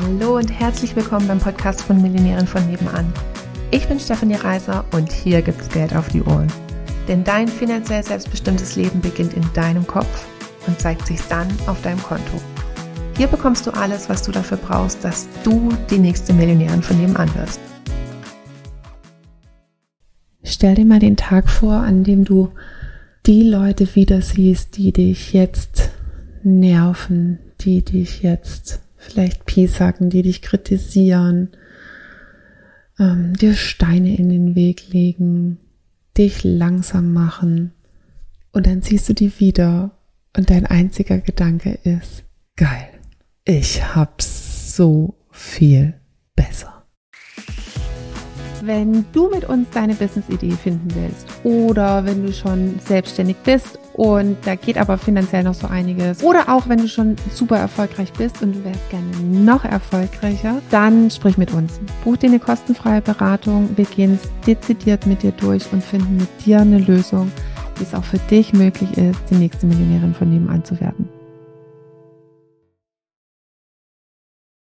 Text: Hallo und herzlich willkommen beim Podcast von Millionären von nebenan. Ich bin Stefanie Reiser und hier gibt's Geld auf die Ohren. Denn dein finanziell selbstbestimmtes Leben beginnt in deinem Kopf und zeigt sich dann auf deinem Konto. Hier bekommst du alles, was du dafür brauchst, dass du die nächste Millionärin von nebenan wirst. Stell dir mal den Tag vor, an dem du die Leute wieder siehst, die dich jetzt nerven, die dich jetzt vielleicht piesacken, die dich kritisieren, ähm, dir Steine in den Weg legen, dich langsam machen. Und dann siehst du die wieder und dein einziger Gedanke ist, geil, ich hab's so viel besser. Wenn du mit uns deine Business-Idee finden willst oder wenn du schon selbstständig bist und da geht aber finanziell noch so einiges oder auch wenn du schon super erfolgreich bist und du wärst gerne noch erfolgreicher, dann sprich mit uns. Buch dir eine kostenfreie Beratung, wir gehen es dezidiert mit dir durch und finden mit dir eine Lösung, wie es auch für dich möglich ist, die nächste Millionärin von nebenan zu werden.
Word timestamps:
Hallo 0.00 0.38
und 0.38 0.48
herzlich 0.48 0.96
willkommen 0.96 1.28
beim 1.28 1.38
Podcast 1.38 1.82
von 1.82 2.00
Millionären 2.00 2.46
von 2.46 2.66
nebenan. 2.66 3.12
Ich 3.70 3.86
bin 3.88 4.00
Stefanie 4.00 4.36
Reiser 4.36 4.86
und 4.92 5.12
hier 5.12 5.42
gibt's 5.42 5.68
Geld 5.68 5.94
auf 5.94 6.08
die 6.08 6.22
Ohren. 6.22 6.50
Denn 7.08 7.24
dein 7.24 7.46
finanziell 7.46 8.02
selbstbestimmtes 8.02 8.74
Leben 8.76 9.02
beginnt 9.02 9.34
in 9.34 9.44
deinem 9.52 9.86
Kopf 9.86 10.26
und 10.66 10.80
zeigt 10.80 11.06
sich 11.06 11.20
dann 11.28 11.46
auf 11.66 11.82
deinem 11.82 12.02
Konto. 12.02 12.40
Hier 13.18 13.26
bekommst 13.26 13.66
du 13.66 13.70
alles, 13.72 14.08
was 14.08 14.22
du 14.22 14.32
dafür 14.32 14.56
brauchst, 14.56 15.04
dass 15.04 15.28
du 15.44 15.68
die 15.90 15.98
nächste 15.98 16.32
Millionärin 16.32 16.82
von 16.82 16.98
nebenan 16.98 17.34
wirst. 17.34 17.60
Stell 20.42 20.74
dir 20.74 20.86
mal 20.86 21.00
den 21.00 21.18
Tag 21.18 21.50
vor, 21.50 21.74
an 21.74 22.02
dem 22.02 22.24
du 22.24 22.48
die 23.26 23.42
Leute 23.42 23.94
wieder 23.94 24.22
siehst, 24.22 24.78
die 24.78 24.92
dich 24.92 25.34
jetzt 25.34 25.90
nerven, 26.42 27.40
die 27.60 27.82
dich 27.84 28.22
jetzt 28.22 28.80
vielleicht 29.02 29.44
piesacken, 29.46 30.10
die 30.10 30.22
dich 30.22 30.42
kritisieren, 30.42 31.50
ähm, 32.98 33.34
dir 33.34 33.54
Steine 33.54 34.16
in 34.16 34.28
den 34.28 34.54
Weg 34.54 34.88
legen, 34.92 35.58
dich 36.16 36.44
langsam 36.44 37.12
machen. 37.12 37.72
Und 38.52 38.66
dann 38.66 38.82
siehst 38.82 39.08
du 39.08 39.12
die 39.12 39.40
wieder 39.40 39.98
und 40.36 40.50
dein 40.50 40.66
einziger 40.66 41.18
Gedanke 41.18 41.78
ist, 41.84 42.24
geil, 42.56 42.88
ich 43.44 43.82
hab's 43.94 44.76
so 44.76 45.16
viel 45.30 45.94
besser. 46.36 46.84
Wenn 48.62 49.04
du 49.12 49.28
mit 49.28 49.44
uns 49.44 49.68
deine 49.70 49.94
Business-Idee 49.94 50.52
finden 50.52 50.88
willst 50.94 51.26
oder 51.42 52.04
wenn 52.04 52.24
du 52.24 52.32
schon 52.32 52.78
selbstständig 52.78 53.36
bist 53.44 53.78
und 53.94 54.36
da 54.44 54.54
geht 54.54 54.78
aber 54.78 54.98
finanziell 54.98 55.42
noch 55.42 55.54
so 55.54 55.66
einiges 55.66 56.22
oder 56.22 56.48
auch 56.48 56.68
wenn 56.68 56.78
du 56.78 56.88
schon 56.88 57.16
super 57.32 57.58
erfolgreich 57.58 58.12
bist 58.12 58.42
und 58.42 58.54
du 58.54 58.64
wärst 58.64 58.90
gerne 58.90 59.06
noch 59.20 59.64
erfolgreicher, 59.64 60.60
dann 60.70 61.10
sprich 61.10 61.38
mit 61.38 61.52
uns. 61.52 61.80
Buch 62.04 62.16
dir 62.16 62.28
eine 62.28 62.38
kostenfreie 62.38 63.02
Beratung, 63.02 63.70
wir 63.76 63.84
gehen 63.84 64.18
es 64.22 64.30
dezidiert 64.46 65.06
mit 65.06 65.22
dir 65.22 65.32
durch 65.32 65.64
und 65.72 65.82
finden 65.82 66.16
mit 66.16 66.46
dir 66.46 66.60
eine 66.60 66.78
Lösung, 66.78 67.30
wie 67.76 67.84
es 67.84 67.94
auch 67.94 68.04
für 68.04 68.18
dich 68.30 68.52
möglich 68.52 68.96
ist, 68.96 69.20
die 69.30 69.36
nächste 69.36 69.66
Millionärin 69.66 70.14
von 70.14 70.30
nebenan 70.30 70.64
zu 70.64 70.80
werden. 70.80 71.08